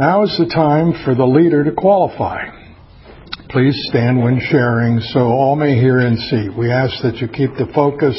[0.00, 2.46] Now is the time for the leader to qualify.
[3.50, 6.48] Please stand when sharing so all may hear and see.
[6.48, 8.16] We ask that you keep the focus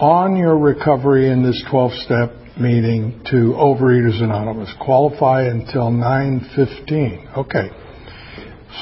[0.00, 4.72] on your recovery in this 12-step meeting to Overeaters Anonymous.
[4.80, 7.36] Qualify until 9:15.
[7.44, 7.68] Okay.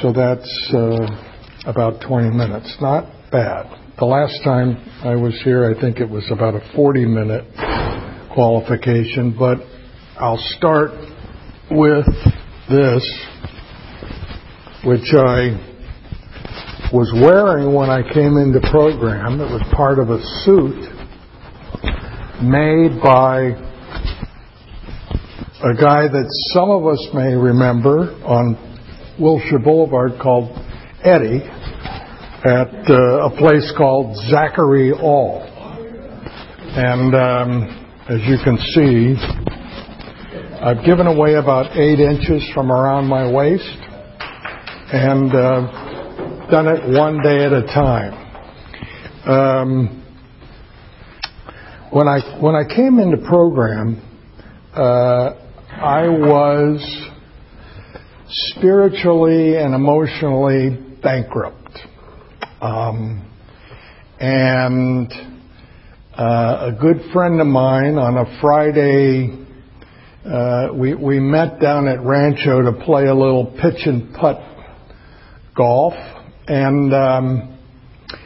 [0.00, 2.76] So that's uh, about 20 minutes.
[2.80, 3.66] Not bad.
[3.98, 9.58] The last time I was here, I think it was about a 40-minute qualification, but
[10.16, 10.92] I'll start
[11.70, 12.06] with
[12.68, 13.02] this,
[14.84, 15.72] which I
[16.92, 19.40] was wearing when I came into program.
[19.40, 20.94] It was part of a suit
[22.42, 23.56] made by
[25.64, 28.56] a guy that some of us may remember on
[29.18, 30.56] Wilshire Boulevard called
[31.02, 31.42] Eddie
[32.44, 35.42] at uh, a place called Zachary All.
[36.76, 39.16] And um, as you can see,
[40.64, 43.76] I've given away about eight inches from around my waist
[44.94, 48.14] and uh, done it one day at a time.
[49.28, 50.02] Um,
[51.90, 54.00] when I when I came into program,
[54.74, 55.34] uh,
[55.82, 56.80] I was
[58.28, 61.78] spiritually and emotionally bankrupt,
[62.62, 63.30] um,
[64.18, 65.12] and
[66.16, 69.43] uh, a good friend of mine on a Friday
[70.74, 74.40] we we met down at Rancho to play a little pitch and putt
[75.56, 75.94] golf,
[76.46, 77.58] and um,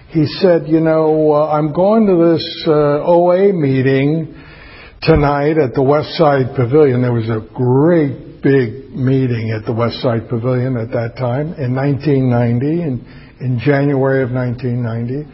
[0.09, 4.35] he said, you know, uh, I'm going to this uh, OA meeting
[5.03, 7.03] tonight at the West Side Pavilion.
[7.03, 11.75] There was a great big meeting at the West Side Pavilion at that time in
[11.75, 13.05] 1990, in,
[13.41, 15.29] in January of 1990.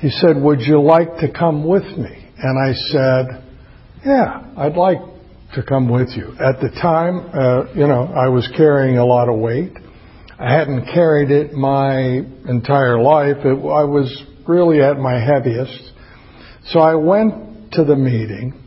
[0.00, 2.28] He said, would you like to come with me?
[2.36, 3.24] And I said,
[4.04, 5.15] yeah, I'd like
[5.56, 6.32] to come with you.
[6.38, 9.72] At the time, uh, you know, I was carrying a lot of weight.
[10.38, 13.38] I hadn't carried it my entire life.
[13.38, 15.92] It, I was really at my heaviest.
[16.66, 18.62] So I went to the meeting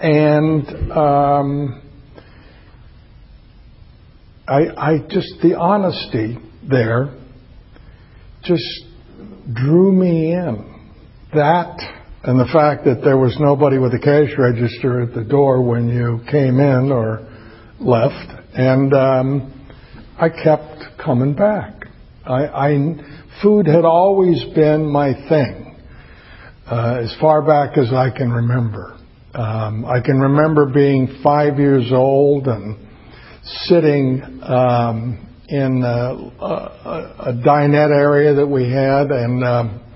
[0.00, 1.82] and um,
[4.46, 6.38] I, I just, the honesty
[6.70, 7.18] there
[8.44, 8.84] just
[9.52, 10.92] drew me in.
[11.34, 15.62] That and the fact that there was nobody with a cash register at the door
[15.62, 17.20] when you came in or
[17.78, 19.54] left, and um,
[20.18, 21.86] I kept coming back.
[22.26, 22.94] I, I
[23.40, 25.76] food had always been my thing
[26.66, 28.98] uh, as far back as I can remember.
[29.34, 32.76] Um, I can remember being five years old and
[33.44, 36.14] sitting um, in a,
[37.30, 39.87] a dinette area that we had and.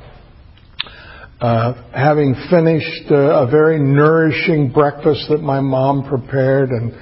[1.42, 6.92] Uh, having finished uh, a very nourishing breakfast that my mom prepared, and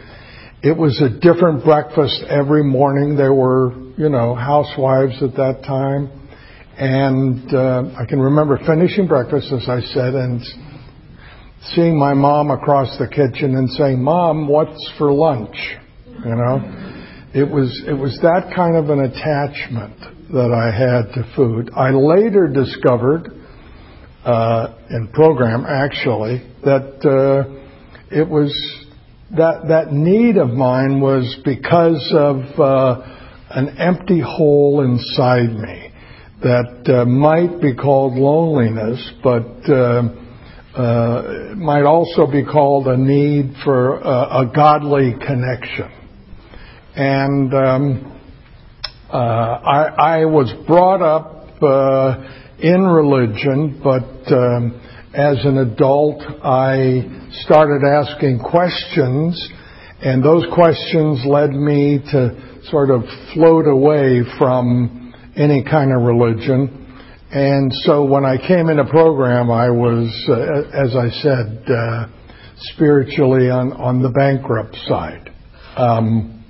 [0.63, 3.19] it was a different breakfast every morning.
[3.19, 6.09] There were, you know, housewives at that time,
[6.79, 10.41] and uh, I can remember finishing breakfast, as I said, and
[11.75, 15.77] seeing my mom across the kitchen and saying, "Mom, what's for lunch?"
[16.25, 16.87] You know.
[17.35, 20.01] It was it was that kind of an attachment
[20.33, 21.71] that I had to food.
[21.77, 23.37] I later discovered
[24.25, 28.53] uh, in program actually that uh, it was
[29.31, 33.01] that that need of mine was because of uh,
[33.51, 35.93] an empty hole inside me
[36.43, 40.03] that uh, might be called loneliness, but uh,
[40.75, 45.91] uh, might also be called a need for a, a godly connection.
[46.97, 48.21] And um,
[49.13, 51.61] I, I was brought up
[52.63, 54.81] in religion, but um,
[55.15, 59.49] as an adult, I started asking questions,
[60.03, 63.03] and those questions led me to sort of
[63.35, 66.77] float away from any kind of religion.
[67.33, 72.07] And so when I came in a program, I was, uh, as I said, uh,
[72.75, 75.33] spiritually on, on the bankrupt side.
[75.77, 76.45] Um,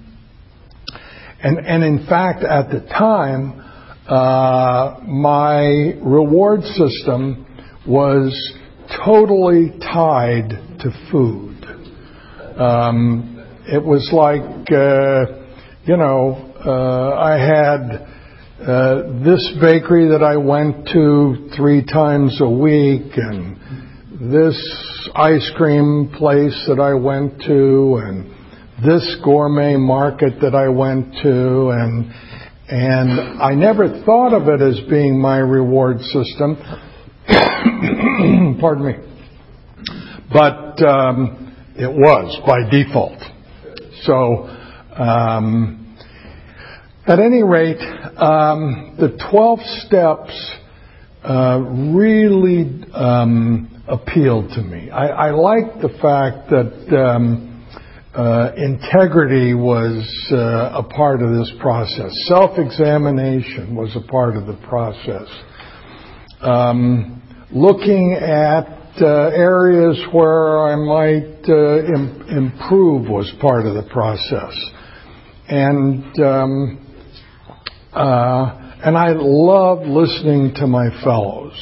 [1.42, 3.69] and, and in fact, at the time,
[4.10, 7.46] uh, my reward system
[7.86, 8.54] was
[9.04, 11.64] totally tied to food.
[12.58, 13.36] Um,
[13.66, 14.42] it was like,
[14.72, 15.26] uh,
[15.84, 18.10] you know, uh, I had
[18.60, 26.10] uh, this bakery that I went to three times a week, and this ice cream
[26.18, 28.26] place that I went to, and
[28.84, 32.12] this gourmet market that I went to, and
[32.70, 36.56] and I never thought of it as being my reward system.
[38.60, 38.94] Pardon me.
[40.32, 43.20] But um, it was by default.
[44.02, 44.48] So
[45.00, 45.96] Um,
[47.06, 50.56] at any rate, um, the 12 steps
[51.24, 51.58] uh,
[51.94, 54.90] really um, appealed to me.
[54.90, 57.49] I, I liked the fact that um,
[58.14, 62.10] uh, integrity was uh, a part of this process.
[62.26, 65.28] Self-examination was a part of the process.
[66.40, 67.22] Um,
[67.52, 74.54] looking at uh, areas where I might uh, Im- improve was part of the process.
[75.48, 76.86] And um,
[77.92, 81.52] uh, and I loved listening to my fellows.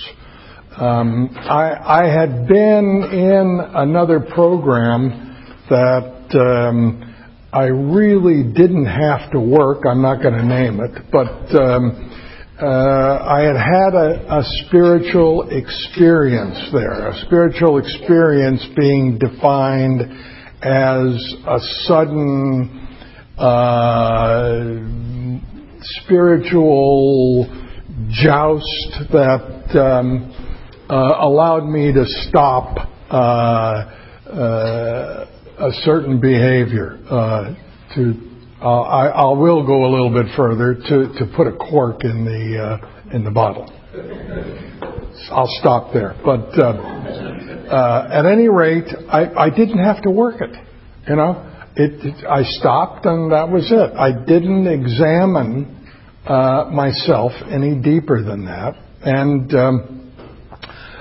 [0.76, 9.84] Um, I, I, had been in another program that I really didn't have to work.
[9.88, 12.14] I'm not going to name it, but um,
[12.60, 17.08] uh, I had had a, a, spiritual experience there.
[17.08, 20.02] A spiritual experience being defined
[20.62, 22.86] as a sudden.
[23.38, 24.98] Uh,
[26.04, 27.46] spiritual
[28.10, 30.34] joust that um,
[30.90, 33.14] uh, allowed me to stop uh,
[34.30, 35.26] uh,
[35.58, 36.98] a certain behavior.
[37.10, 37.54] Uh,
[37.94, 38.28] to
[38.60, 42.58] I, I, will go a little bit further to, to put a cork in the
[42.58, 43.70] uh, in the bottle.
[45.30, 46.16] I'll stop there.
[46.24, 50.50] But uh, at any rate, I, I didn't have to work it.
[51.08, 53.96] You know, it, it, I stopped and that was it.
[53.96, 55.86] I didn't examine
[56.26, 59.97] uh, myself any deeper than that, and um,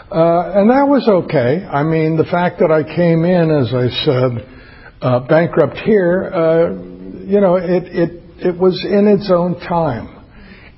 [0.09, 1.65] uh, and that was okay.
[1.65, 6.71] I mean, the fact that I came in, as I said, uh, bankrupt here, uh,
[7.25, 10.23] you know, it it it was in its own time,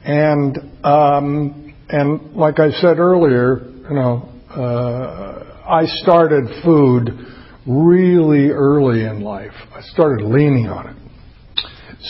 [0.03, 7.11] and um, and like I said earlier, you know, uh, I started food
[7.67, 9.53] really early in life.
[9.75, 10.95] I started leaning on it.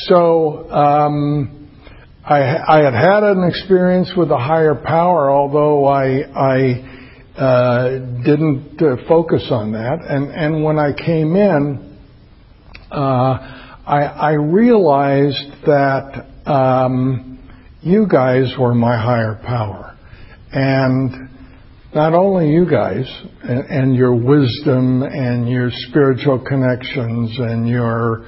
[0.08, 0.72] So.
[0.72, 1.56] Um,
[2.22, 6.99] I, I had had an experience with a higher power, although I, I
[8.24, 10.00] didn't uh, focus on that.
[10.08, 11.98] And, and when I came in,
[12.92, 12.96] uh,
[13.86, 17.40] I, I realized that um,
[17.82, 19.98] you guys were my higher power.
[20.52, 21.30] And
[21.94, 23.06] not only you guys
[23.44, 28.28] and, your wisdom and your spiritual connections and your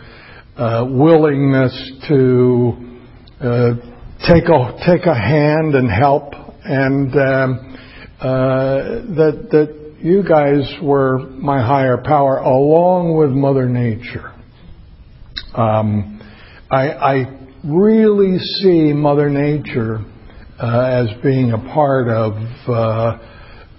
[0.58, 2.74] uh, willingness to
[3.40, 3.74] uh,
[4.28, 6.34] take a take a hand and help,
[6.64, 7.71] and um, uh,
[8.22, 14.34] that that you guys were my higher power along with Mother Nature.
[15.54, 16.20] Um,
[16.72, 20.00] I, I really see Mother Nature
[20.60, 22.34] uh, as being a part of
[22.68, 22.74] uh,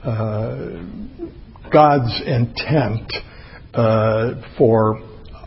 [0.05, 0.83] uh,
[1.73, 3.13] God's intent
[3.75, 5.03] uh, for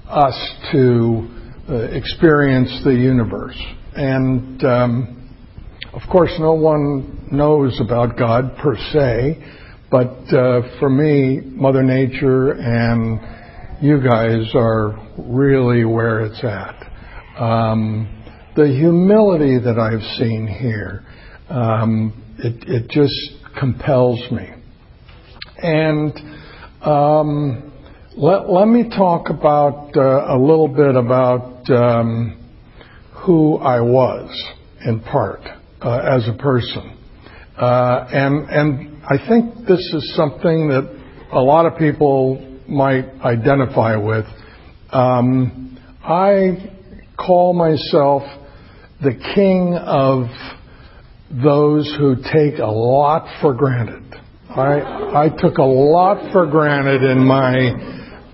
[0.07, 1.29] us to
[1.69, 3.61] uh, experience the universe.
[3.95, 5.24] And um,
[5.93, 9.43] of course, no one knows about God per se,
[9.89, 13.19] but uh, for me, Mother Nature and
[13.81, 16.75] you guys are really where it's at.
[17.41, 18.23] Um,
[18.55, 21.05] the humility that I've seen here,
[21.49, 23.13] um, it, it, just
[23.59, 24.49] compels me.
[25.57, 26.13] And
[26.81, 27.73] um,
[28.17, 32.37] let, let, me talk about uh, a little bit about um,
[33.25, 34.53] who I was
[34.85, 35.41] in part
[35.81, 36.97] uh, as a person.
[37.57, 40.89] Uh, and, and I think this is something that
[41.31, 44.25] a lot of people might identify with.
[44.91, 46.71] Um, I
[47.17, 48.23] call myself
[49.01, 50.27] the king of
[51.31, 54.03] those who take a lot for granted.
[54.49, 57.71] I, I took a lot for granted in my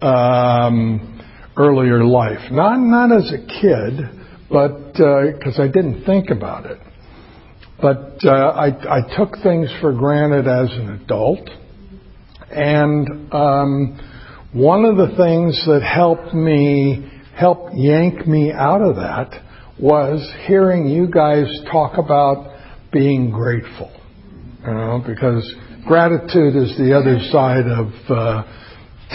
[0.02, 1.22] um,
[1.58, 2.52] earlier life.
[2.52, 6.78] Not not as a kid, but because uh, I didn't think about it.
[7.82, 11.50] But uh, I, I, took things for granted as an adult,
[12.52, 19.32] and um, one of the things that helped me help yank me out of that
[19.80, 22.56] was hearing you guys talk about
[22.92, 23.92] being grateful.
[24.62, 25.52] You know, because
[25.88, 28.44] gratitude is the other side of uh,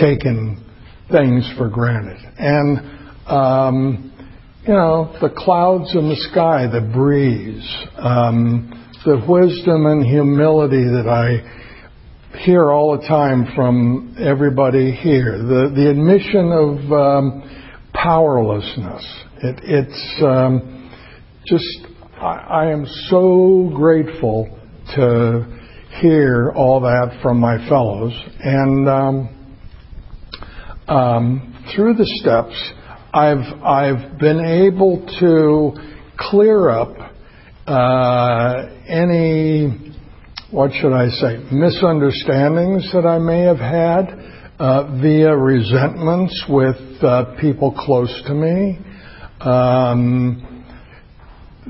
[0.01, 0.65] taking
[1.13, 2.79] things for granted, and
[3.29, 4.13] um,
[4.67, 8.73] you know, the clouds in the sky, the breeze, um,
[9.05, 15.89] the wisdom and humility that I hear all the time from everybody here, the, the
[15.89, 19.25] admission of um, powerlessness.
[19.43, 20.91] It, it's um,
[21.47, 24.49] just, I, I, am so grateful
[24.97, 25.47] to
[26.01, 28.13] hear all that from my fellows.
[28.41, 29.55] And um,
[30.89, 32.73] um, through the steps,
[33.17, 35.73] I've I've been able to
[36.19, 36.95] clear up
[37.67, 39.95] uh, any
[40.51, 47.37] what should I say misunderstandings that I may have had uh, via resentments with uh,
[47.41, 48.79] people close to me.
[49.41, 50.67] Um,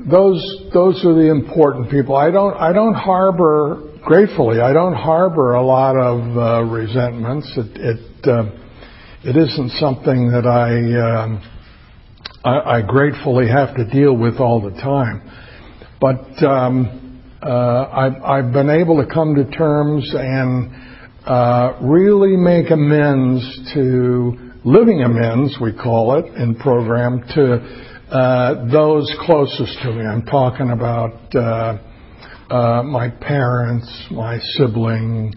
[0.05, 2.17] those those are the important people.
[2.17, 4.59] I don't I don't harbor gratefully.
[4.59, 7.49] I don't harbor a lot of uh, resentments.
[7.55, 8.66] It it, uh,
[9.27, 10.71] it isn't something that I,
[11.03, 11.43] um,
[12.45, 15.21] I, I gratefully have to deal with all the time.
[15.99, 20.71] But um, uh, I've, I've been able to come to terms and
[21.25, 23.43] uh, really make amends
[23.73, 27.55] to living amends, we call it in program, to
[28.09, 30.05] uh, those closest to me.
[30.05, 31.77] I'm talking about uh,
[32.49, 35.33] uh, my parents, my sibling,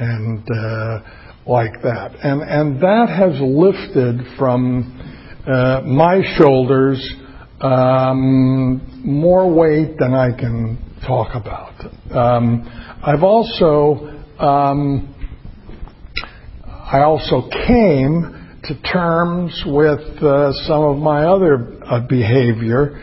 [0.00, 1.00] and uh,
[1.46, 2.14] like that.
[2.22, 4.94] And and that has lifted from
[5.46, 6.98] uh, my shoulders
[7.60, 11.74] um, more weight than I can talk about.
[12.14, 12.62] Um,
[13.02, 15.14] I've also um,
[16.90, 22.98] I also came to terms with uh, some of my other uh, behavior.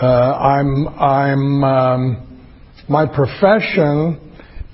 [0.00, 2.44] Uh, I'm, I'm, um,
[2.88, 4.23] my profession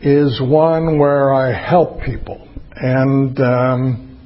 [0.01, 4.19] is one where I help people, and um,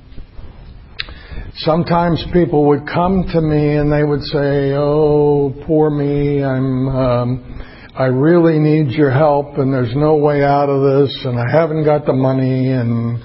[1.57, 7.61] sometimes people would come to me and they would say, "Oh, poor me, I'm." Um,
[7.97, 11.85] I really need your help and there's no way out of this and I haven't
[11.85, 13.23] got the money and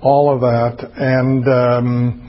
[0.00, 0.88] all of that.
[0.96, 2.24] And um,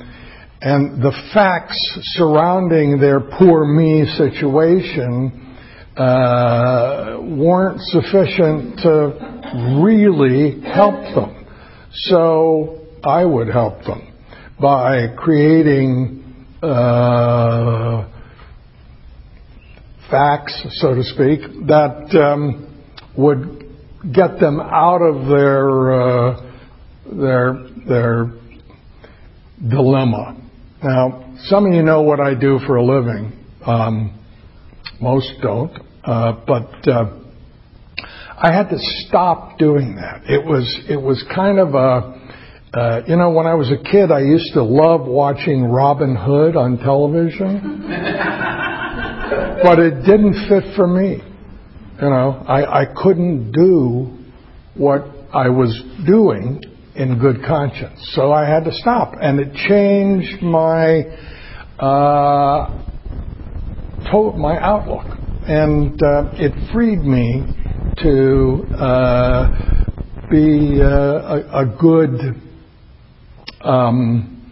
[0.62, 1.78] and the facts
[2.16, 5.46] surrounding their poor me situation
[5.96, 9.35] uh, weren't sufficient to
[9.82, 11.46] really help them.
[11.94, 14.14] So I would help them
[14.60, 16.24] by creating
[16.62, 18.10] uh,
[20.10, 22.86] facts, so to speak, that um,
[23.18, 23.66] would
[24.14, 26.52] get them out of their uh,
[27.12, 28.32] their their
[29.68, 30.42] dilemma.
[30.84, 33.32] Now, some of you know what I do for a living.
[33.66, 34.22] Um,
[35.02, 35.72] most don't.
[36.04, 37.25] Uh, but uh,
[38.38, 38.77] I had to
[39.08, 40.24] stop doing that.
[40.30, 44.12] It was it was kind of a uh, you know when I was a kid
[44.12, 47.86] I used to love watching Robin Hood on television,
[49.63, 51.22] but it didn't fit for me.
[52.01, 54.18] You know I, I couldn't do
[54.75, 56.62] what I was doing
[56.94, 58.00] in good conscience.
[58.15, 61.04] So I had to stop, and it changed my
[61.80, 62.82] uh,
[64.12, 65.06] to- my outlook,
[65.48, 67.62] and uh, it freed me
[68.04, 72.42] to uh, be uh, a, good
[73.62, 74.52] um,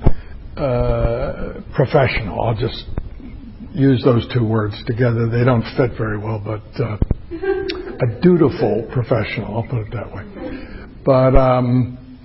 [0.56, 2.42] uh, professional.
[2.42, 2.86] I'll just
[3.74, 5.30] use those two words together.
[5.30, 9.58] They don't fit very well, but a dutiful professional.
[9.58, 10.26] I'll put it that way.
[11.06, 12.20] But um,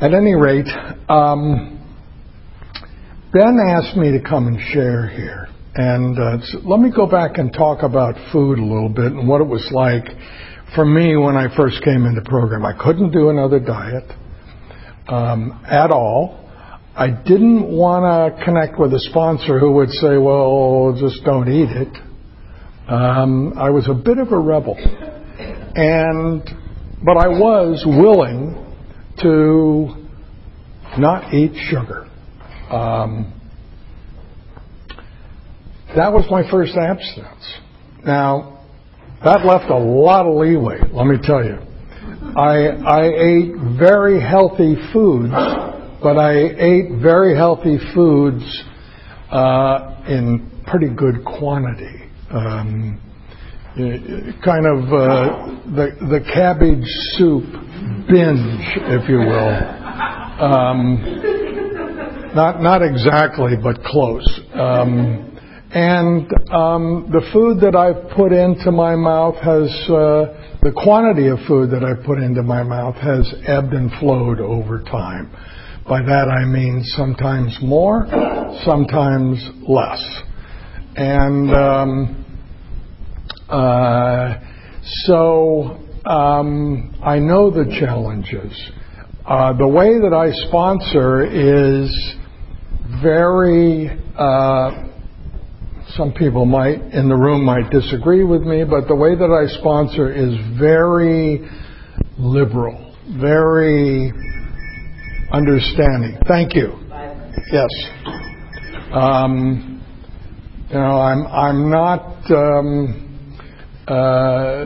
[0.00, 0.68] at any rate,
[1.08, 1.80] um,
[3.32, 5.48] Ben asked me to come and share here.
[5.76, 9.40] And uh, let me go back and talk about food a little bit and what
[9.40, 10.04] it was like
[10.74, 12.64] for me when I first came into the program.
[12.64, 14.04] I couldn't do another diet
[15.08, 16.40] um, at all.
[16.96, 21.70] I didn't want to connect with a sponsor who would say, well, just don't eat
[21.70, 21.96] it.
[22.88, 24.76] Um, I was a bit of a rebel.
[25.74, 26.44] And,
[27.04, 28.60] but I was willing
[29.22, 30.06] to
[31.00, 32.06] not eat sugar.
[32.70, 33.40] Um,
[35.96, 37.58] that was my first abstinence.
[38.04, 38.64] Now,
[39.24, 41.58] that left a lot of leeway, let me tell you.
[42.36, 45.32] I, I ate very healthy foods,
[46.02, 48.42] but I ate very healthy foods
[49.30, 52.10] uh, in pretty good quantity.
[52.30, 53.00] Um,
[54.44, 56.86] kind of uh, the the cabbage
[57.16, 57.44] soup
[58.08, 59.54] binge, if you will.
[60.40, 61.02] Um,
[62.34, 64.40] not not exactly, but close.
[64.54, 65.33] Um,
[65.74, 71.38] and um, the food that I've put into my mouth has uh, the quantity of
[71.48, 75.32] food that I've put into my mouth has ebbed and flowed over time.
[75.88, 78.06] By that I mean sometimes more,
[78.64, 80.22] sometimes less.
[80.94, 82.24] And um,
[83.48, 84.34] uh,
[85.06, 88.70] so um, I know the challenges.
[89.26, 91.90] Uh, the way that I sponsor is
[93.02, 93.90] very.
[94.16, 94.93] Uh,
[95.96, 99.46] some people might in the room might disagree with me, but the way that I
[99.60, 101.48] sponsor is very
[102.18, 104.12] liberal, very
[105.30, 106.18] understanding.
[106.26, 106.72] Thank you.
[107.52, 107.68] Yes.
[108.92, 109.82] Um,
[110.68, 113.28] you know, I'm I'm not um,
[113.86, 114.64] uh,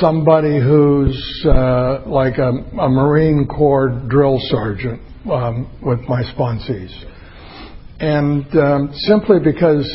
[0.00, 6.92] somebody who's uh, like a, a, Marine Corps drill sergeant um, with my sponsees,
[8.00, 9.86] and um, simply because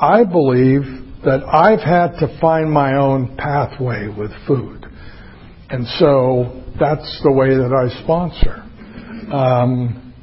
[0.00, 0.82] I believe
[1.24, 4.86] that I've had to find my own pathway with food,
[5.70, 8.62] and so that's the way that I sponsor.
[9.34, 10.14] Um,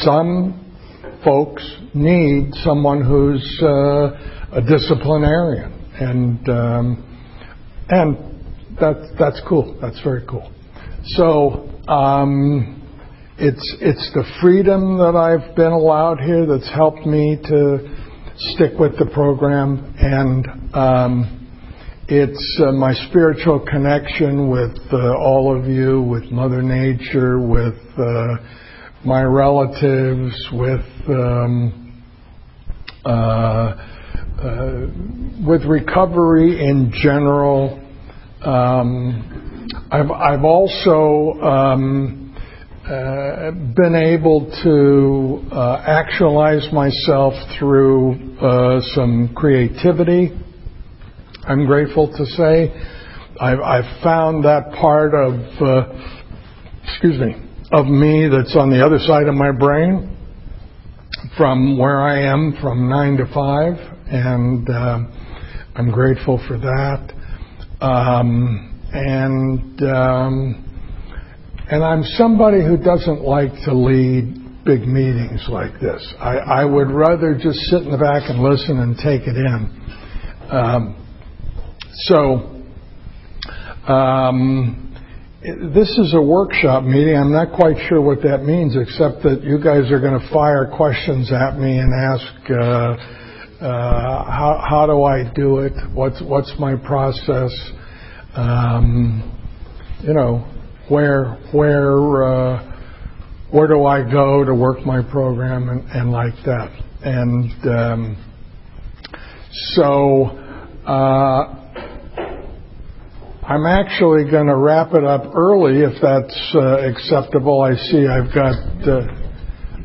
[0.00, 0.62] some
[1.24, 1.62] folks
[1.94, 8.16] need someone who's uh, a disciplinarian, and um, and
[8.78, 9.78] that that's cool.
[9.80, 10.52] That's very cool.
[11.16, 12.82] So um,
[13.38, 18.05] it's it's the freedom that I've been allowed here that's helped me to
[18.38, 21.46] stick with the program, and um,
[22.08, 28.36] it's uh, my spiritual connection with uh, all of you, with Mother Nature, with uh,
[29.04, 32.04] my relatives, with um,
[33.06, 34.86] uh, uh,
[35.46, 37.82] with recovery in general.
[38.42, 42.36] Um, I've, I've also um,
[42.84, 45.48] uh, been able to
[45.86, 50.30] actualize myself through uh, some creativity.
[51.44, 52.70] I'm grateful to say
[53.40, 55.92] I've, I've found that part of, uh,
[56.84, 57.34] excuse me,
[57.72, 60.16] of me that's on the other side of my brain
[61.36, 63.74] from where I am from nine to five,
[64.06, 64.98] and uh,
[65.74, 67.12] I'm grateful for that.
[67.80, 70.66] Um, and um,
[71.68, 76.14] and I'm somebody who doesn't like to lead big meetings like this.
[76.18, 79.70] I, I would rather just sit in the back and listen and take it in.
[80.50, 81.06] Um,
[81.94, 82.52] so.
[83.86, 84.82] Um,
[85.46, 87.16] this is a workshop meeting.
[87.16, 90.68] I'm not quite sure what that means, except that you guys are going to fire
[90.76, 92.96] questions at me and ask, uh,
[93.64, 95.72] uh, how, how do I do it?
[95.94, 97.52] What's, what's my process?
[98.34, 99.22] Um,
[100.02, 100.38] you know,
[100.88, 102.75] where, where, uh,
[103.56, 106.70] where do I go to work my program and, and like that.
[107.00, 108.16] And um,
[109.72, 110.26] so,
[110.84, 111.56] uh,
[113.48, 117.62] I'm actually going to wrap it up early if that's uh, acceptable.
[117.62, 119.06] I see I've got uh,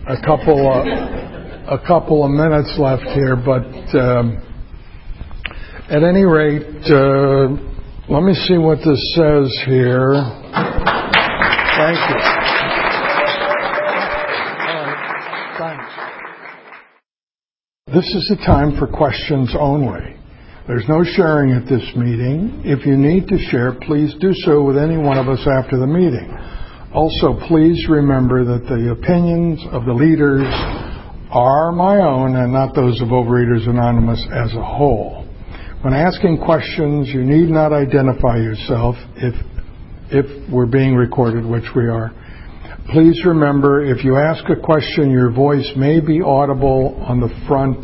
[0.10, 3.64] a couple of, a couple of minutes left here, but
[3.98, 4.44] um,
[5.90, 7.48] at any rate, uh,
[8.10, 10.12] let me see what this says here.
[11.78, 12.42] Thank you.
[15.62, 15.86] thanks.
[17.94, 20.16] This is the time for questions only.
[20.66, 22.64] There's no sharing at this meeting.
[22.64, 25.88] If you need to share, please do so with any one of us after the
[25.88, 26.32] meeting.
[26.96, 30.48] Also, please remember that the opinions of the leaders
[31.36, 35.28] are my own and not those of Overeaters Anonymous as a whole.
[35.82, 39.36] When asking questions, you need not identify yourself if,
[40.16, 42.16] if we're being recorded, which we are.
[42.92, 47.78] Please remember, if you ask a question, your voice may be audible on the front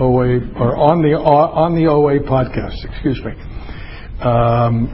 [0.00, 2.82] OA or on the on the OA podcast.
[2.88, 3.32] Excuse me.
[4.24, 4.88] Um,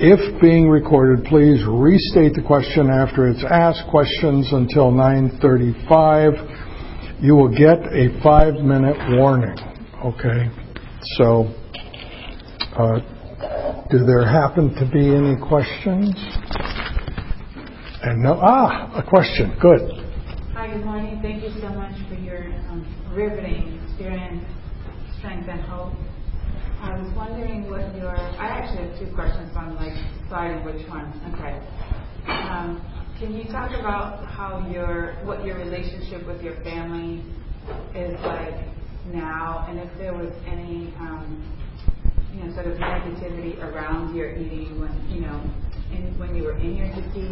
[0.00, 3.86] if being recorded, please restate the question after it's asked.
[3.88, 6.34] Questions until 9:35.
[7.22, 9.56] You will get a five-minute warning.
[10.04, 10.50] Okay.
[11.18, 11.54] So,
[12.76, 12.98] uh,
[13.90, 16.16] do there happen to be any questions?
[18.04, 18.38] And no.
[18.42, 19.56] Ah, a question.
[19.62, 19.80] Good.
[20.52, 20.68] Hi.
[20.68, 21.20] Good morning.
[21.22, 24.44] Thank you so much for your um, riveting experience,
[25.16, 25.94] strength, and hope.
[26.82, 28.14] I was wondering what your.
[28.14, 31.16] I actually have two questions, so I'm like deciding which one.
[31.32, 31.56] Okay.
[32.28, 32.84] Um,
[33.18, 37.24] can you talk about how your what your relationship with your family
[37.94, 38.68] is like
[39.06, 41.56] now, and if there was any um,
[42.34, 45.40] you know sort of negativity around your eating when you know
[45.90, 47.30] in, when you were in your disease,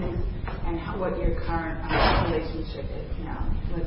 [0.65, 3.87] and how, what your current um, relationship is now with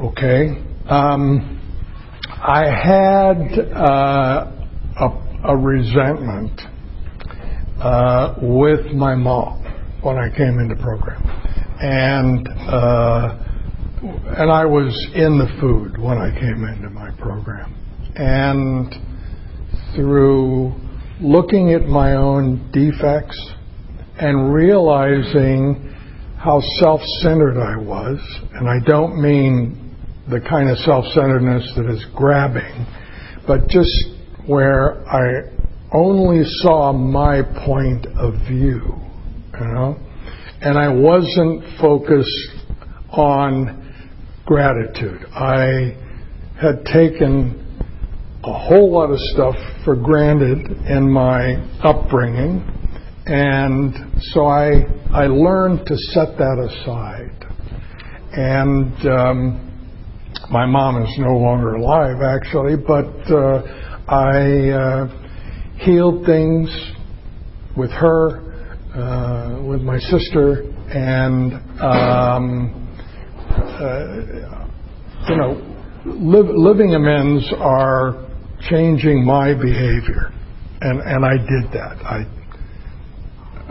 [0.00, 0.62] Okay.
[0.88, 1.60] Um,
[2.26, 4.52] I had uh,
[5.00, 5.08] a,
[5.44, 6.60] a, resentment
[7.78, 9.62] uh, with my mom
[10.02, 11.22] when I came into program,
[11.80, 13.38] and uh,
[14.02, 17.76] and I was in the food when I came into my program,
[18.16, 18.94] and
[19.94, 20.74] through
[21.20, 23.38] looking at my own defects
[24.18, 25.94] and realizing
[26.38, 28.18] how self-centered I was,
[28.54, 29.96] and I don't mean
[30.28, 32.86] the kind of self-centeredness that is grabbing,
[33.46, 33.90] but just
[34.46, 35.50] where I
[35.92, 38.80] only saw my point of view,
[39.60, 39.96] you know,
[40.60, 42.50] and I wasn't focused
[43.10, 43.94] on
[44.44, 45.24] gratitude.
[45.32, 45.96] I
[46.60, 47.61] had taken
[48.44, 52.60] a whole lot of stuff for granted in my upbringing,
[53.26, 53.94] and
[54.32, 57.38] so I I learned to set that aside.
[58.34, 59.72] And um,
[60.50, 63.62] my mom is no longer alive, actually, but uh,
[64.08, 66.68] I uh, healed things
[67.76, 68.40] with her,
[68.94, 72.88] uh, with my sister, and um,
[73.50, 74.66] uh,
[75.28, 75.76] you know,
[76.06, 78.31] li- living amends are
[78.68, 80.32] changing my behavior,
[80.80, 81.96] and and I did that.
[82.04, 82.26] I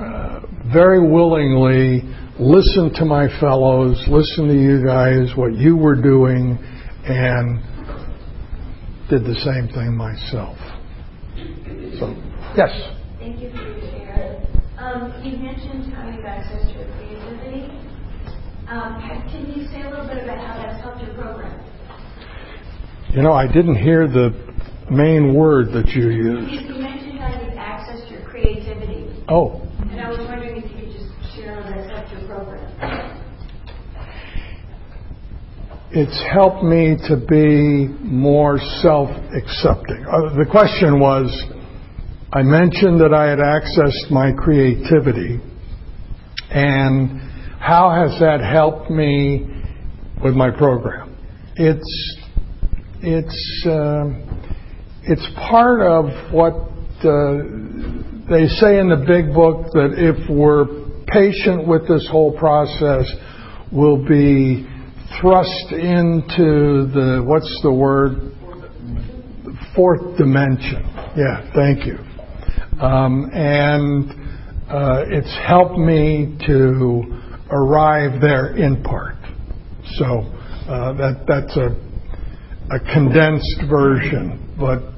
[0.01, 0.41] uh,
[0.73, 2.01] very willingly
[2.39, 6.58] listened to my fellows, listened to you guys, what you were doing,
[7.06, 7.60] and
[9.10, 10.58] did the same thing myself.
[11.99, 12.15] So,
[12.58, 12.71] yes.
[13.19, 14.47] Thank you for your share.
[14.77, 17.69] Um, you mentioned you've accessed your creativity.
[18.67, 18.97] Um,
[19.30, 21.60] can you say a little bit about how that's helped your program?
[23.13, 24.50] You know, I didn't hear the
[24.91, 26.51] main word that you You, used.
[26.65, 30.91] you mentioned how you've accessed your creativity, Oh, and I was wondering if you could
[30.91, 33.17] just share how that's helped your program.
[35.93, 40.06] it's helped me to be more self accepting.
[40.06, 41.27] Uh, the question was
[42.34, 45.39] I mentioned that I had accessed my creativity,
[46.49, 47.19] and
[47.60, 49.47] how has that helped me
[50.23, 51.15] with my program?
[51.56, 52.17] It's
[53.01, 54.06] it's uh,
[55.03, 57.41] it's part of what uh,
[58.29, 60.65] they say in the big book that if we're
[61.07, 63.11] patient with this whole process,
[63.71, 64.67] we'll be
[65.19, 68.31] thrust into the what's the word
[69.75, 70.83] fourth dimension.
[71.17, 71.97] Yeah, thank you.
[72.79, 74.11] Um, and
[74.69, 77.03] uh, it's helped me to
[77.49, 79.15] arrive there in part.
[79.97, 80.05] So
[80.69, 81.91] uh, that that's a
[82.71, 84.90] a condensed version, but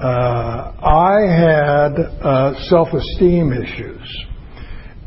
[0.00, 4.26] I had uh, self-esteem issues,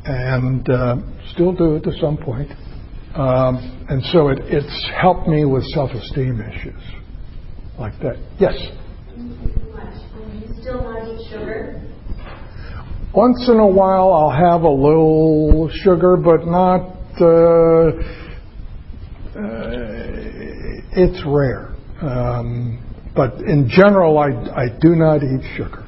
[0.06, 0.96] and uh,
[1.34, 2.52] still do to some point.
[3.16, 6.82] Um, and so it, it's helped me with self-esteem issues
[7.80, 8.18] like that.
[8.40, 8.54] Yes.
[9.16, 9.24] You.
[9.24, 11.82] Um, still eat sugar?
[13.14, 16.82] Once in a while, I'll have a little sugar, but not.
[17.20, 17.92] Uh,
[19.36, 19.72] uh,
[20.94, 21.74] it's rare.
[23.18, 25.84] But in general, I, I do not eat sugar.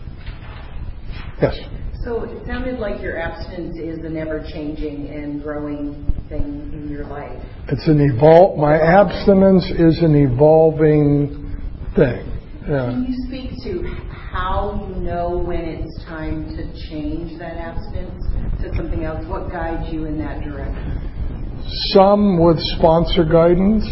[1.39, 1.55] Yes.
[2.03, 7.39] So it sounded like your abstinence is an ever-changing and growing thing in your life.
[7.67, 8.57] It's an evol.
[8.57, 11.55] My abstinence is an evolving
[11.95, 12.25] thing.
[12.67, 12.89] Yeah.
[12.89, 18.23] Can you speak to how you know when it's time to change that abstinence
[18.61, 19.23] to something else?
[19.27, 21.61] What guides you in that direction?
[21.93, 23.85] Some with sponsor guidance,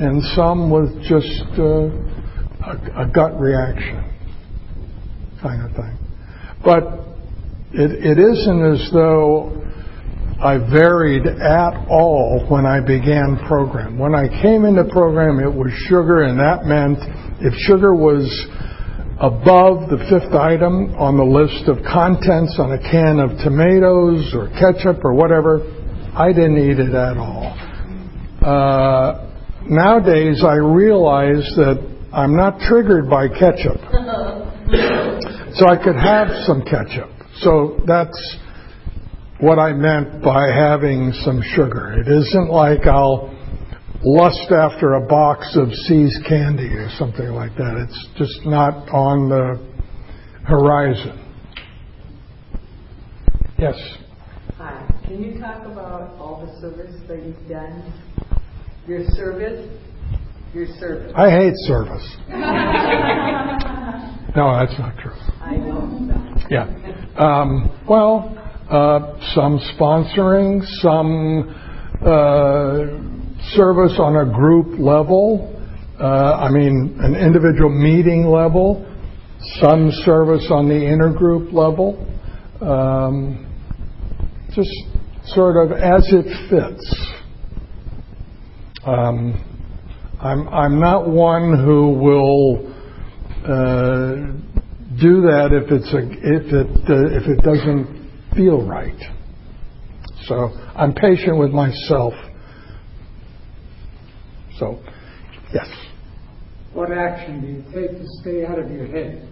[0.00, 1.90] and some with just uh,
[2.64, 4.08] a, a gut reaction
[5.42, 5.98] kind of thing.
[6.64, 6.84] But
[7.72, 9.58] it, it isn't as though
[10.40, 13.98] I varied at all when I began program.
[13.98, 16.98] When I came into program, it was sugar, and that meant
[17.40, 18.26] if sugar was
[19.18, 24.50] above the fifth item on the list of contents on a can of tomatoes or
[24.58, 25.62] ketchup or whatever,
[26.14, 27.54] I didn't eat it at all.
[28.42, 29.30] Uh,
[29.62, 33.80] nowadays, I realize that I'm not triggered by ketchup.
[35.54, 37.10] So I could have some ketchup.
[37.40, 38.36] So that's
[39.40, 41.92] what I meant by having some sugar.
[41.92, 43.32] It isn't like I'll
[44.04, 47.86] lust after a box of See's candy or something like that.
[47.88, 49.58] It's just not on the
[50.44, 51.18] horizon.
[53.58, 53.74] Yes.
[54.58, 54.86] Hi.
[55.04, 57.92] Can you talk about all the service that you've done?
[58.86, 59.68] Your service?
[60.54, 61.12] Your service.
[61.16, 62.16] I hate service.
[64.34, 65.12] No, that's not true.
[65.42, 66.46] I know.
[66.48, 66.64] Yeah.
[67.18, 68.34] Um, well,
[68.70, 71.50] uh, some sponsoring, some
[72.00, 75.50] uh, service on a group level.
[76.00, 78.86] Uh, I mean, an individual meeting level.
[79.60, 81.98] Some service on the intergroup level.
[82.62, 83.46] Um,
[84.54, 84.70] just
[85.34, 87.12] sort of as it fits.
[88.86, 89.51] Um,
[90.22, 92.72] I'm I'm not one who will
[93.42, 94.14] uh,
[95.00, 99.00] do that if it's a if it uh, if it doesn't feel right.
[100.26, 102.14] So I'm patient with myself.
[104.58, 104.80] So,
[105.52, 105.68] yes.
[106.72, 109.28] What action do you take to stay out of your head?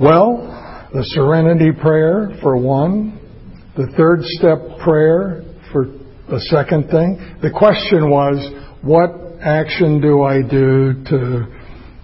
[0.00, 3.20] Well, the serenity prayer for one,
[3.76, 5.86] the third step prayer for
[6.30, 7.38] the second thing.
[7.42, 8.38] The question was,
[8.82, 11.46] what action do I do to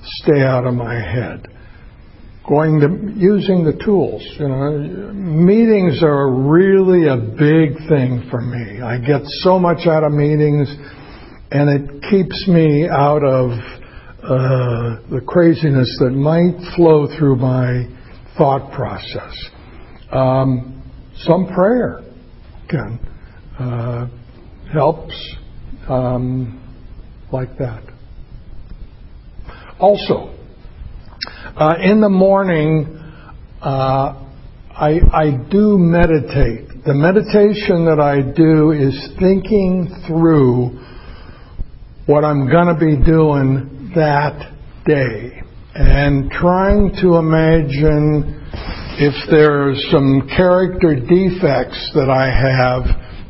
[0.03, 1.49] stay out of my head?
[2.49, 4.23] Going to using the tools.
[4.39, 8.81] You know, meetings are really a big thing for me.
[8.81, 10.69] I get so much out of meetings,
[11.51, 13.51] and it keeps me out of
[14.23, 17.87] uh, the craziness that might flow through my
[18.39, 19.35] thought process.
[20.13, 20.83] Um,
[21.17, 22.03] some prayer
[22.71, 23.01] can
[23.59, 24.07] uh,
[24.73, 25.37] helps
[25.89, 26.68] um,
[27.33, 27.83] like that.
[29.79, 30.35] Also,
[31.57, 32.87] uh, in the morning,
[33.61, 34.25] uh,
[34.71, 36.85] I, I do meditate.
[36.85, 40.85] The meditation that I do is thinking through
[42.07, 44.55] what I'm going to be doing that
[44.87, 45.43] day
[45.75, 48.39] and trying to imagine
[49.01, 52.83] if there's some character defects that I have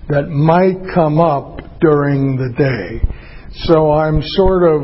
[0.08, 3.17] that might come up during the day.
[3.64, 4.82] So I'm sort of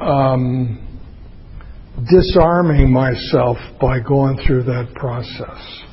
[0.00, 0.86] um,
[2.08, 5.84] disarming myself by going through that process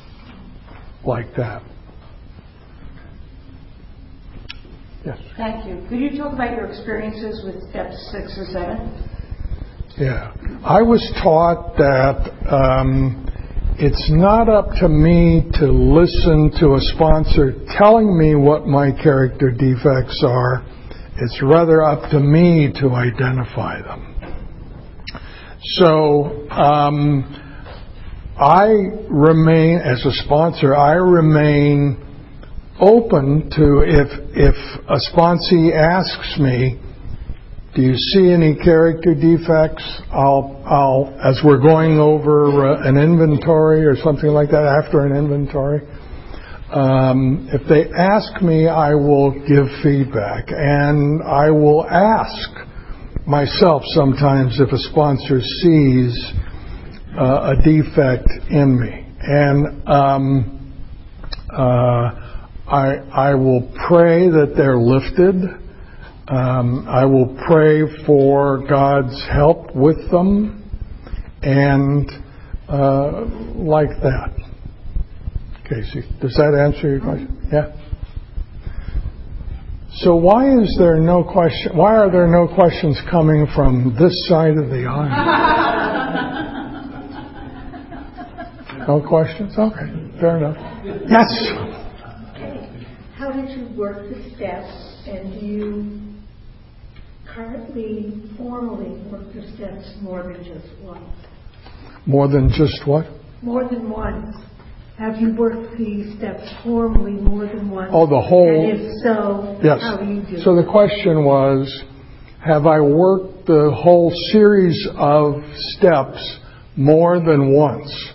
[1.04, 1.62] like that.
[5.04, 5.18] Yes.
[5.36, 5.86] Thank you.
[5.88, 9.08] Could you talk about your experiences with steps six or seven?
[9.96, 10.34] Yeah.
[10.64, 13.26] I was taught that um,
[13.78, 19.50] it's not up to me to listen to a sponsor telling me what my character
[19.50, 20.64] defects are.
[21.20, 24.14] It's rather up to me to identify them.
[25.78, 27.24] So, um,
[28.38, 28.66] I
[29.10, 31.96] remain, as a sponsor, I remain
[32.80, 34.54] open to if, if
[34.88, 36.78] a sponsee asks me,
[37.74, 39.84] do you see any character defects?
[40.12, 45.16] I'll, I'll, as we're going over uh, an inventory or something like that, after an
[45.16, 45.80] inventory,
[46.72, 50.46] um, if they ask me, I will give feedback.
[50.48, 52.48] And I will ask
[53.26, 56.32] myself sometimes if a sponsor sees
[57.18, 59.06] uh, a defect in me.
[59.20, 60.74] And um,
[61.50, 62.28] uh,
[62.68, 65.36] I, I will pray that they're lifted.
[66.28, 70.70] Um, I will pray for God's help with them
[71.42, 72.10] and
[72.68, 73.24] uh,
[73.56, 74.47] like that.
[75.68, 77.48] Casey, does that answer your question?
[77.52, 77.72] Yeah.
[79.96, 81.76] So why is there no question?
[81.76, 85.08] Why are there no questions coming from this side of the aisle?
[88.88, 89.58] no questions?
[89.58, 90.56] Okay, fair enough.
[91.06, 91.28] Yes.
[92.32, 92.86] Okay.
[93.16, 94.72] How did you work the steps,
[95.06, 96.00] and do you
[97.26, 101.04] currently formally work the steps more than just once?
[102.06, 103.06] More than just what?
[103.42, 104.34] More than once.
[104.98, 107.90] Have you worked the steps formally more than once?
[107.94, 108.68] Oh, the whole.
[108.68, 109.80] And if so, yes.
[109.80, 111.84] how do you do So the question was,
[112.44, 115.36] have I worked the whole series of
[115.76, 116.38] steps
[116.76, 118.12] more than once?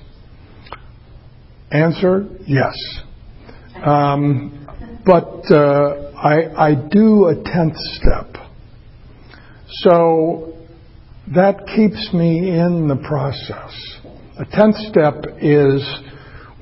[1.71, 2.75] Answer: Yes.
[3.81, 4.67] Um,
[5.05, 8.35] but uh, I, I do a tenth step.
[9.67, 10.57] So
[11.33, 13.71] that keeps me in the process.
[14.37, 15.81] A tenth step is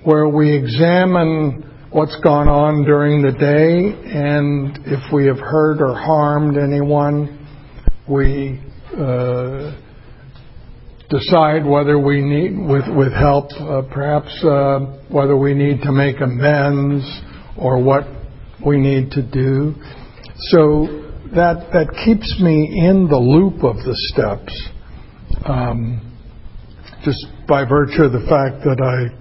[0.04, 5.94] where we examine what's gone on during the day and if we have hurt or
[5.94, 7.38] harmed anyone,
[8.08, 8.60] we
[8.98, 9.78] uh,
[11.10, 16.22] decide whether we need, with, with help, uh, perhaps uh, whether we need to make
[16.22, 17.04] amends
[17.58, 18.04] or what
[18.66, 19.76] we need to do.
[20.50, 21.02] So
[21.36, 24.70] that that keeps me in the loop of the steps,
[25.46, 26.02] um,
[27.06, 29.21] just by virtue of the fact that I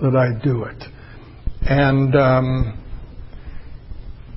[0.00, 0.84] that I do it.
[1.62, 2.80] And um,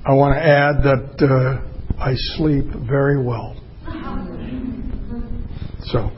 [0.04, 3.56] I want to add that uh, I sleep very well.
[5.90, 6.10] So,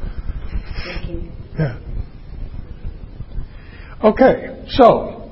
[1.56, 1.78] yeah.
[4.02, 5.30] Okay, so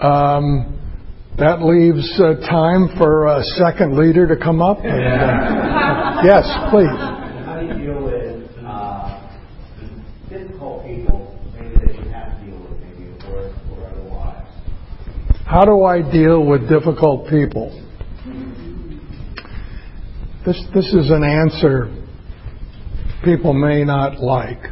[0.00, 0.78] um,
[1.38, 4.78] that leaves uh, time for a second leader to come up.
[4.78, 7.21] And, uh, yes, please.
[15.52, 17.68] How do I deal with difficult people?
[20.46, 21.94] This this is an answer
[23.22, 24.62] people may not like.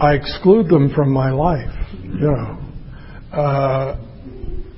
[0.00, 1.70] I exclude them from my life.
[2.02, 2.58] You know,
[3.32, 3.96] uh,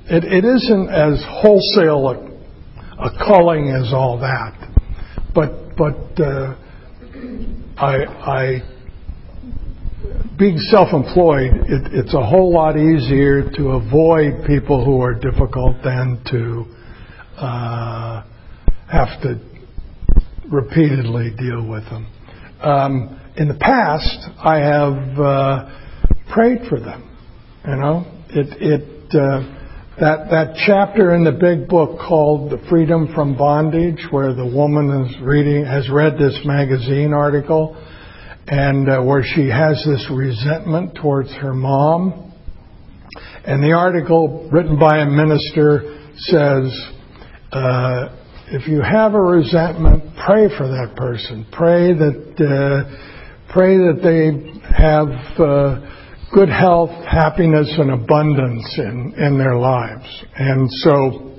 [0.05, 4.53] it, it isn't as wholesale a, a culling as all that,
[5.33, 6.55] but but uh,
[7.77, 8.78] I I
[10.39, 16.23] being self-employed, it, it's a whole lot easier to avoid people who are difficult than
[16.31, 16.65] to
[17.37, 18.23] uh,
[18.89, 19.37] have to
[20.49, 22.07] repeatedly deal with them.
[22.61, 27.05] Um, in the past, I have uh, prayed for them.
[27.67, 29.43] You know, it it uh,
[29.99, 35.05] that that chapter in the big book called "The Freedom from Bondage," where the woman
[35.05, 37.75] is reading has read this magazine article,
[38.49, 42.33] and uh, where she has this resentment towards her mom,
[43.45, 46.95] and the article written by a minister says.
[47.51, 48.15] Uh,
[48.51, 51.45] if you have a resentment, pray for that person.
[51.51, 55.07] Pray that uh, pray that they have
[55.37, 55.85] uh,
[56.33, 60.25] good health, happiness, and abundance in in their lives.
[60.35, 61.37] And so,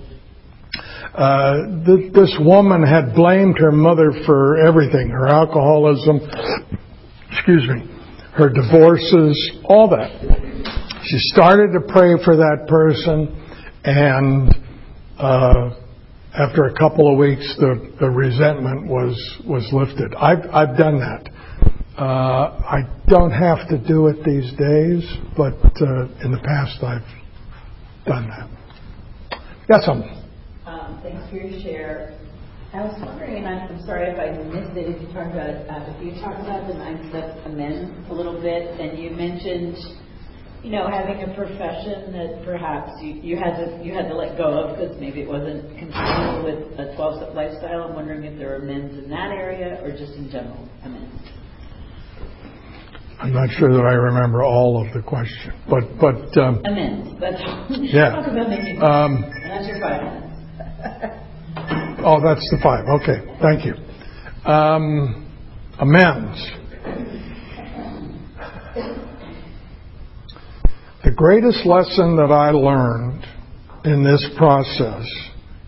[1.15, 6.21] uh, th- this woman had blamed her mother for everything: her alcoholism,
[7.33, 7.87] excuse me,
[8.35, 10.11] her divorces, all that.
[11.05, 13.35] She started to pray for that person,
[13.85, 14.55] and
[15.19, 15.71] uh,
[16.35, 19.17] after a couple of weeks, the, the resentment was
[19.47, 20.15] was lifted.
[20.15, 21.29] I've I've done that.
[21.99, 25.05] Uh, I don't have to do it these days,
[25.37, 27.03] but uh, in the past I've
[28.07, 28.49] done that.
[29.69, 30.11] Got something?
[30.67, 32.19] Um, thanks for your share.
[32.73, 35.67] I was wondering, and I'm, I'm sorry if I missed it, if you talked about
[35.67, 39.75] uh, if you talked about the nine steps amends a little bit, and you mentioned
[40.63, 44.37] you know, having a profession that perhaps you, you had to you had to let
[44.37, 47.89] go of because maybe it wasn't compatible with a 12 step lifestyle.
[47.89, 51.17] I'm wondering if there are amends in that area or just in general amends.
[53.21, 57.19] I'm not sure that I remember all of the question, but but um, amends.
[57.21, 57.41] That's
[57.93, 58.11] yeah.
[58.11, 58.83] Talk about making.
[58.83, 60.30] Um, and that's your five minutes.
[62.05, 62.87] Oh, that's the five.
[63.01, 63.75] Okay, thank you.
[64.51, 65.27] Um,
[65.79, 66.51] amends.
[71.05, 73.25] The greatest lesson that I learned
[73.85, 75.07] in this process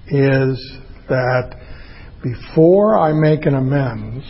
[0.09, 1.59] is that
[2.23, 4.25] before I make an amends,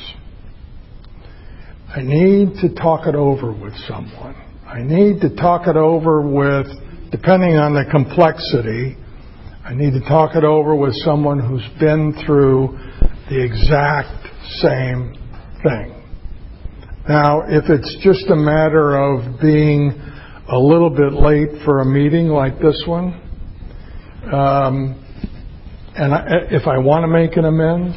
[1.95, 4.35] I need to talk it over with someone.
[4.67, 6.67] I need to talk it over with,
[7.11, 8.97] depending on the complexity,
[9.64, 12.79] I need to talk it over with someone who's been through
[13.31, 14.27] the exact
[14.61, 15.14] same
[15.62, 16.03] thing.
[17.09, 20.01] Now, if it's just a matter of being
[20.48, 23.20] a little bit late for a meeting like this one.
[24.33, 24.98] Um,
[25.96, 27.96] and I, if I want to make an amends,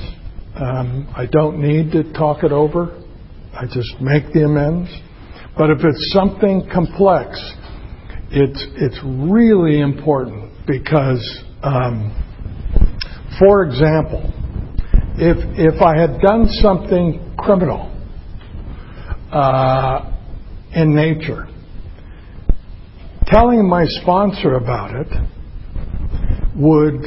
[0.55, 3.01] um, I don't need to talk it over.
[3.53, 4.89] I just make the amends.
[5.57, 7.39] But if it's something complex,
[8.29, 12.11] it's it's really important because, um,
[13.39, 14.31] for example,
[15.17, 17.91] if if I had done something criminal
[19.31, 20.11] uh,
[20.73, 21.47] in nature,
[23.25, 25.07] telling my sponsor about it
[26.55, 27.01] would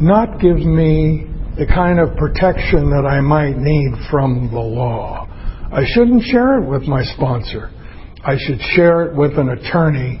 [0.00, 1.26] not give me
[1.58, 5.26] the kind of protection that I might need from the law.
[5.70, 7.70] I shouldn't share it with my sponsor.
[8.24, 10.20] I should share it with an attorney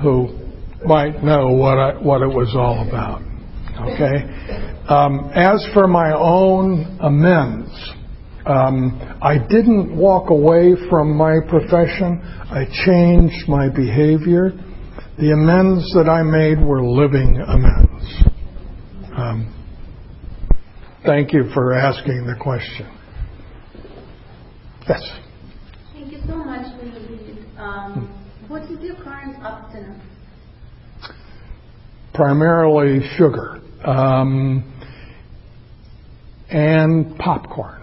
[0.00, 0.41] who
[0.84, 3.22] might know what I, what it was all about.
[3.80, 4.28] Okay.
[4.88, 7.70] Um, as for my own amends,
[8.46, 12.20] um, I didn't walk away from my profession.
[12.50, 14.50] I changed my behavior.
[15.18, 18.22] The amends that I made were living amends.
[19.16, 19.54] Um,
[21.04, 22.90] thank you for asking the question.
[24.88, 25.02] Yes.
[25.92, 26.66] Thank you so much,
[27.56, 28.08] um,
[28.48, 30.02] What is your current abstinence?
[32.14, 34.62] Primarily sugar um,
[36.50, 37.80] and popcorn.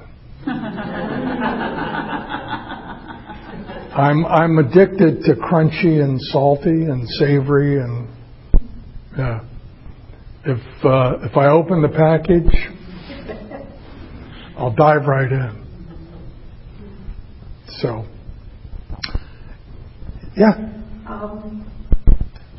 [3.95, 8.07] I'm I'm addicted to crunchy and salty and savory and
[9.17, 9.43] yeah.
[10.45, 12.53] If uh, if I open the package,
[14.57, 15.65] I'll dive right in.
[17.81, 18.05] So,
[20.37, 20.51] yeah.
[21.07, 21.65] Um,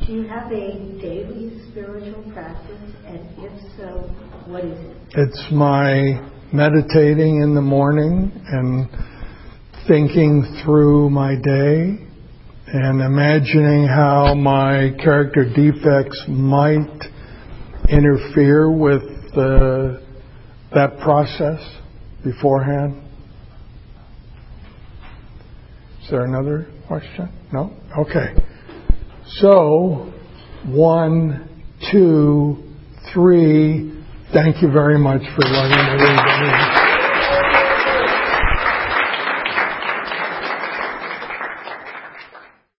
[0.05, 4.09] do you have a daily spiritual practice, and if so,
[4.47, 4.97] what is it?
[5.15, 8.89] It's my meditating in the morning and
[9.87, 11.97] thinking through my day
[12.67, 17.03] and imagining how my character defects might
[17.89, 19.01] interfere with
[19.35, 20.01] the,
[20.73, 21.59] that process
[22.23, 23.01] beforehand.
[26.03, 27.29] Is there another question?
[27.53, 27.75] No?
[27.97, 28.33] Okay.
[29.39, 30.11] So,
[30.65, 31.49] one,
[31.91, 32.63] two,
[33.13, 33.91] three.
[34.33, 36.80] Thank you very much for letting me read.